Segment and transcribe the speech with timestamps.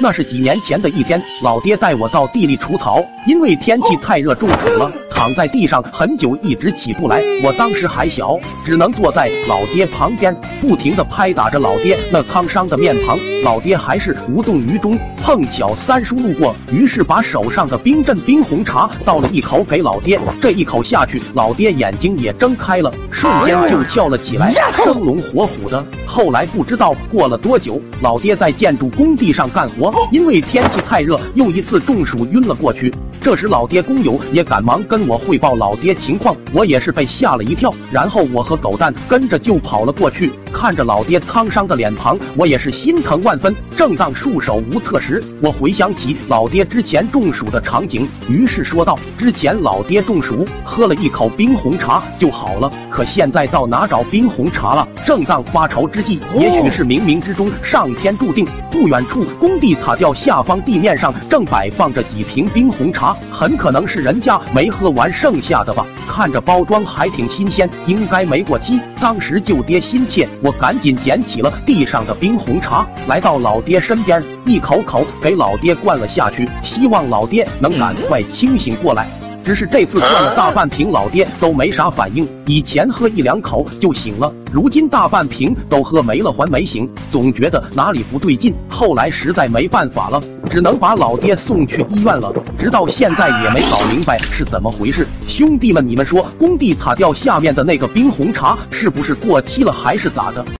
[0.00, 7.20] 那是几年前的一天，老爹带我到地里除草，因为天气太热中暑了，躺在地上很久，一直起不来。
[7.42, 13.18] 我当时还小，只能坐在老爹旁边，不停的拍打着老爹那沧桑的面庞。
[13.42, 14.96] 老爹还是无动于衷。
[15.28, 20.18] 碰巧三叔路过，于是把手上的冰镇冰红茶倒了一口给老爹。
[20.40, 24.50] 这一口下去，老爹眼睛也睁开了，瞬间就翘了起来，
[24.82, 25.84] 生龙活虎的。
[26.06, 32.90] 后来不知道过了多久，老爹在建筑工地上干活，因为天气太热，又一次中暑晕了过去。
[33.20, 37.70] 这时老爹工友也赶忙跟我汇报老爹情况，我也是被吓了一跳。
[37.92, 43.54] 然后我和狗蛋跟着就跑了过去，看着老爹沧桑的脸庞，我也是心疼万分。
[43.76, 65.86] 正当束手无策时，我回想起老爹之前中暑的场景，于是说道：“之前老爹中暑喝了一口冰红茶就好了，可现在到哪找冰红茶了？”正当发愁之际，也许是冥冥之中上天注定，不远处工地塔吊下方地面上正摆放着几瓶冰红茶，很可能是人家没喝完剩下的吧。
[66.06, 68.78] 看着包装还挺新鲜，应该没过期。
[69.00, 79.08] 当时舅爹心切，我赶紧捡起了地上的冰红茶，来到老爹身边，一口口给老爹灌了下去，希望老爹能赶快清醒过来。
[79.48, 82.28] 只是这次灌了大半瓶，老爹都没啥反应。
[82.44, 88.54] 以前喝一两口就醒了，如今大半瓶都喝没了还没醒，总觉得哪里不对劲。
[88.68, 92.30] 后来实在没办法了，只能把老爹送去医院了。
[92.58, 95.06] 直到现在也没搞明白是怎么回事。
[95.26, 100.44] 兄弟们，你们说工地塔吊下面的那个冰红茶是不是过期了，还是咋的？